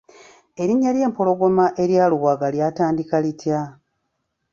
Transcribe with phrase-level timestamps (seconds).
[0.61, 3.61] Erinnya ly’Empologoma erya Luwaga lyatandika litya?